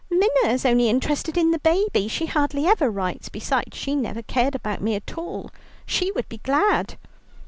"Minna 0.09 0.47
is 0.51 0.65
only 0.65 0.89
interested 0.89 1.37
in 1.37 1.51
the 1.51 1.59
baby. 1.59 2.07
She 2.07 2.25
hardly 2.25 2.65
ever 2.65 2.89
writes; 2.89 3.29
besides, 3.29 3.77
she 3.77 3.93
never 3.95 4.23
cared 4.23 4.55
about 4.55 4.81
me 4.81 4.95
at 4.95 5.15
all. 5.15 5.51
She 5.85 6.11
would 6.13 6.27
be 6.27 6.39
glad." 6.39 6.97